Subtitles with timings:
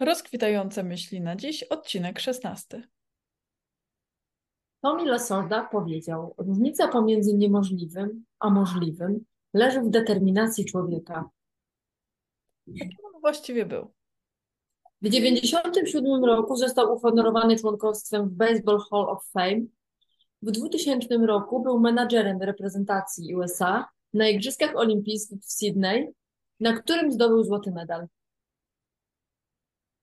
[0.00, 2.88] Rozkwitające myśli na dziś, odcinek 16.
[4.80, 9.24] Tommy Lasorda powiedział: Różnica pomiędzy niemożliwym a możliwym
[9.54, 11.30] leży w determinacji człowieka.
[12.66, 13.92] Jaki on właściwie był?
[15.02, 19.60] W 1997 roku został uhonorowany członkostwem w Baseball Hall of Fame.
[20.42, 26.08] W 2000 roku był menadżerem reprezentacji USA na Igrzyskach Olimpijskich w Sydney,
[26.60, 28.06] na którym zdobył złoty medal.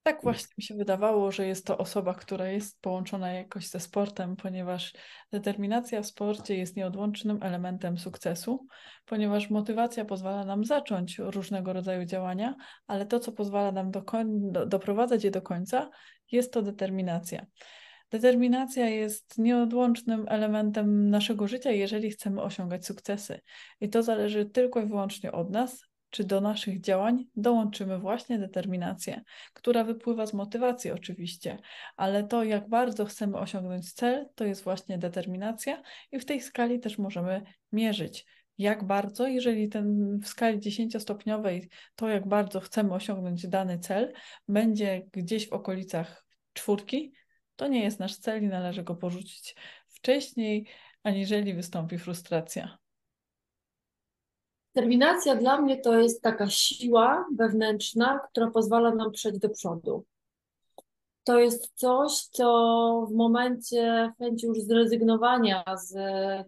[0.04, 4.36] Tak właśnie mi się wydawało, że jest to osoba, która jest połączona jakoś ze sportem,
[4.36, 4.94] ponieważ
[5.32, 8.68] determinacja w sporcie jest nieodłącznym elementem sukcesu,
[9.06, 12.56] ponieważ motywacja pozwala nam zacząć różnego rodzaju działania,
[12.88, 14.04] ale to, co pozwala nam do,
[14.66, 15.90] doprowadzać je do końca,
[16.32, 17.46] jest to determinacja.
[18.12, 23.40] Determinacja jest nieodłącznym elementem naszego życia, jeżeli chcemy osiągać sukcesy.
[23.82, 29.22] I to zależy tylko i wyłącznie od nas, czy do naszych działań dołączymy właśnie determinację,
[29.54, 31.58] która wypływa z motywacji oczywiście,
[31.98, 36.80] ale to, jak bardzo chcemy osiągnąć cel, to jest właśnie determinacja i w tej skali
[36.80, 38.26] też możemy mierzyć.
[38.58, 44.14] Jak bardzo, jeżeli ten w skali 10-stopniowej, to jak bardzo chcemy osiągnąć dany cel,
[44.48, 47.14] będzie gdzieś w okolicach czwórki,
[47.56, 49.56] to nie jest nasz cel i należy go porzucić
[49.88, 50.68] wcześniej,
[51.04, 52.83] aniżeli wystąpi frustracja.
[54.76, 60.06] Determinacja dla mnie to jest taka siła wewnętrzna, która pozwala nam przejść do przodu.
[61.24, 65.96] To jest coś, co w momencie chęci już zrezygnowania z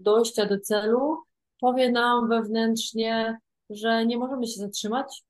[0.02, 1.18] dojścia do celu
[1.60, 3.38] powie nam wewnętrznie,
[3.70, 5.24] że nie możemy się zatrzymać,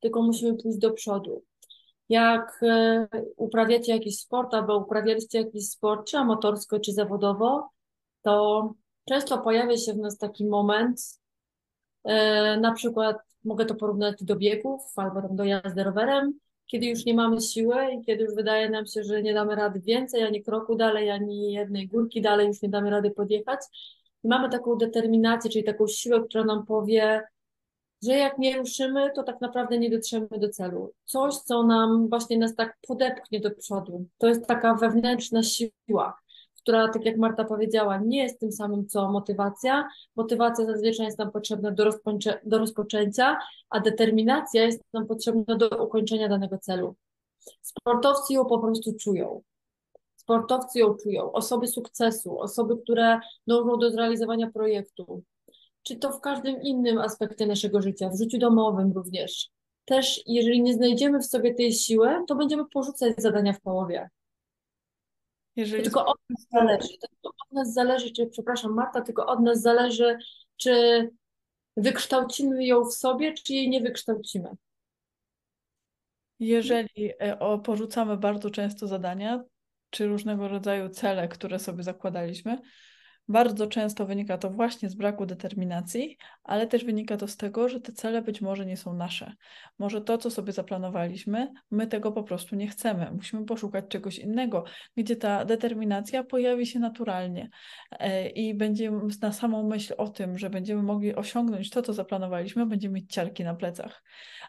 [0.00, 1.42] tylko musimy pójść do przodu.
[2.08, 7.70] Jak e, uprawiacie jakiś sport, albo uprawialiście jakiś sport, czy amatorsko, czy zawodowo,
[8.22, 8.74] to
[9.08, 11.21] często pojawia się w nas taki moment,
[12.60, 17.14] na przykład mogę to porównać do biegów albo tam do jazdy rowerem, kiedy już nie
[17.14, 20.76] mamy siły i kiedy już wydaje nam się, że nie damy rady więcej, ani kroku
[20.76, 23.60] dalej, ani jednej górki dalej, już nie damy rady podjechać.
[24.24, 27.22] Mamy taką determinację, czyli taką siłę, która nam powie,
[28.02, 30.92] że jak nie ruszymy, to tak naprawdę nie dotrzemy do celu.
[31.04, 34.06] Coś, co nam właśnie nas tak podepchnie do przodu.
[34.18, 36.21] To jest taka wewnętrzna siła
[36.62, 39.88] która, tak jak Marta powiedziała, nie jest tym samym co motywacja.
[40.16, 43.38] Motywacja zazwyczaj jest nam potrzebna do, rozpoczę do rozpoczęcia,
[43.70, 46.94] a determinacja jest nam potrzebna do ukończenia danego celu.
[47.62, 49.42] Sportowcy ją po prostu czują.
[50.16, 55.22] Sportowcy ją czują, osoby sukcesu, osoby, które dążą do zrealizowania projektu,
[55.82, 59.48] czy to w każdym innym aspekcie naszego życia, w życiu domowym również.
[59.84, 64.10] Też, jeżeli nie znajdziemy w sobie tej siły, to będziemy porzucać zadania w połowie.
[65.56, 65.82] Jeżeli...
[65.82, 70.18] Tylko od nas zależy, tylko od nas zależy, czy, przepraszam Marta, tylko od nas zależy,
[70.56, 71.10] czy
[71.76, 74.48] wykształcimy ją w sobie, czy jej nie wykształcimy.
[76.38, 79.44] Jeżeli e, porzucamy bardzo często zadania,
[79.90, 82.58] czy różnego rodzaju cele, które sobie zakładaliśmy,
[83.32, 87.80] bardzo często wynika to właśnie z braku determinacji, ale też wynika to z tego, że
[87.80, 89.32] te cele być może nie są nasze.
[89.78, 93.10] Może to, co sobie zaplanowaliśmy, my tego po prostu nie chcemy.
[93.12, 94.64] Musimy poszukać czegoś innego,
[94.96, 97.50] gdzie ta determinacja pojawi się naturalnie
[97.90, 102.66] e, i będziemy na samą myśl o tym, że będziemy mogli osiągnąć to, co zaplanowaliśmy,
[102.66, 104.02] będziemy mieć ciarki na plecach.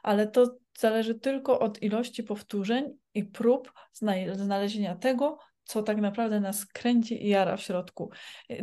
[0.03, 3.73] Ale to zależy tylko od ilości powtórzeń i prób
[4.35, 8.12] znalezienia tego, co tak naprawdę nas kręci i jara w środku.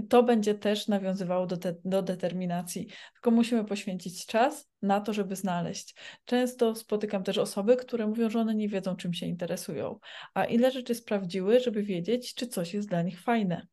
[0.08, 2.88] To będzie też nawiązywało do, te, do determinacji.
[3.12, 5.94] Tylko musimy poświęcić czas na to, żeby znaleźć.
[6.24, 9.98] Często spotykam też osoby, które mówią, że one nie wiedzą, czym się interesują.
[10.34, 13.66] A ile rzeczy sprawdziły, żeby wiedzieć, czy coś jest dla nich fajne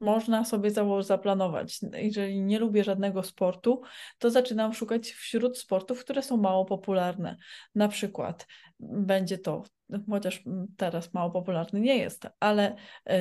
[0.00, 0.70] można sobie
[1.00, 1.80] zaplanować.
[1.92, 3.82] Jeżeli nie lubię żadnego sportu,
[4.18, 7.36] to zaczynam szukać wśród sportów, które są mało popularne.
[7.74, 8.46] Na przykład
[8.80, 9.62] będzie to,
[10.10, 10.42] chociaż
[10.76, 12.76] teraz mało popularny nie jest, ale
[13.06, 13.14] yy,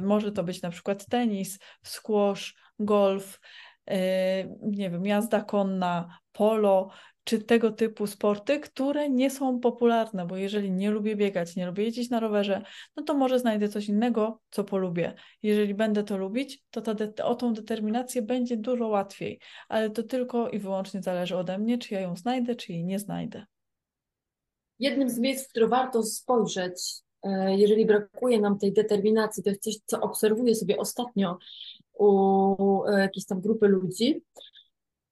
[0.00, 3.40] może to być na przykład tenis, squash, golf,
[3.86, 3.96] yy,
[4.62, 6.90] nie wiem, jazda konna, polo,
[7.24, 11.84] czy tego typu sporty, które nie są popularne, bo jeżeli nie lubię biegać, nie lubię
[11.84, 12.62] jeździć na rowerze,
[12.96, 15.14] no to może znajdę coś innego, co polubię.
[15.42, 20.48] Jeżeli będę to lubić, to ta o tą determinację będzie dużo łatwiej, ale to tylko
[20.48, 23.46] i wyłącznie zależy ode mnie, czy ja ją znajdę, czy jej nie znajdę.
[24.82, 26.82] Jednym z miejsc, w które warto spojrzeć,
[27.22, 31.38] e, jeżeli brakuje nam tej determinacji, to jest coś, co obserwuję sobie ostatnio
[31.98, 34.22] u jakiejś tam grupy ludzi,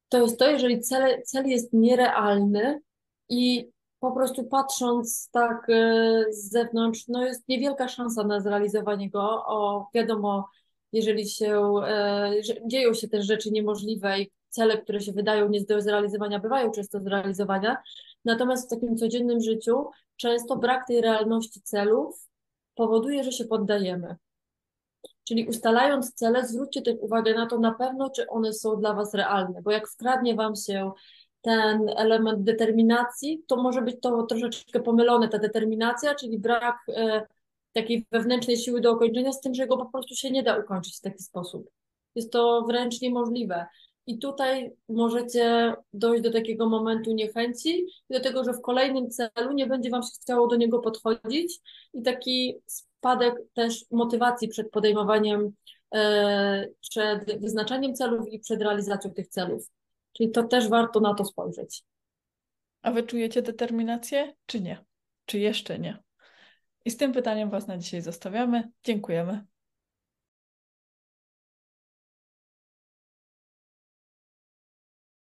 [0.09, 2.81] to jest to, jeżeli cel, cel jest nierealny
[3.29, 3.71] i
[4.01, 9.45] po prostu patrząc tak e, z zewnątrz, no jest niewielka szansa na zrealizowanie go.
[9.47, 10.49] O, wiadomo,
[10.93, 12.33] jeżeli się e,
[12.67, 17.01] dzieją się też rzeczy niemożliwe i cele, które się wydają nie do zrealizowania, bywają często
[17.01, 17.77] zrealizowania,
[18.25, 22.29] Natomiast w takim codziennym życiu często brak tej realności celów
[22.75, 24.17] powoduje, że się poddajemy.
[25.25, 29.15] Czyli ustalając cele, zwróćcie też uwagę na to na pewno, czy one są dla Was
[29.15, 30.93] realne, bo jak wkradnie Wam się
[31.43, 37.27] ten element determinacji, to może być to troszeczkę pomylone, ta determinacja, czyli brak e,
[37.73, 40.97] takiej wewnętrznej siły do ukończenia, z tym, że go po prostu się nie da ukończyć
[40.97, 41.71] w taki sposób.
[42.15, 43.67] Jest to wręcz niemożliwe.
[44.07, 49.67] I tutaj możecie dojść do takiego momentu niechęci, do tego, że w kolejnym celu nie
[49.67, 51.61] będzie Wam się chciało do niego podchodzić
[51.95, 55.53] i taki spadek też motywacji przed podejmowaniem,
[55.95, 59.71] e, przed wyznaczaniem celów i przed realizacją tych celów.
[60.13, 61.83] Czyli to też warto na to spojrzeć.
[62.83, 64.85] A wy czujecie determinację, czy nie?
[65.27, 66.03] Czy jeszcze nie?
[66.91, 68.73] Z tym pytaniem Was na dzisiaj zostawiamy.
[68.85, 69.45] Dziękujemy.